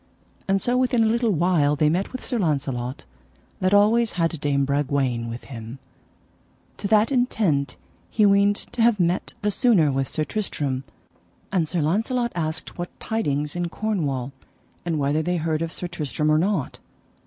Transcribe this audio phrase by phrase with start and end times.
[0.47, 3.03] And so within a little while they met with Sir Launcelot
[3.59, 5.77] that always had Dame Bragwaine with him,
[6.77, 7.75] to that intent
[8.09, 10.85] he weened to have met the sooner with Sir Tristram;
[11.51, 14.31] and Sir Launcelot asked what tidings in Cornwall,
[14.85, 16.79] and whether they heard of Sir Tristram or not.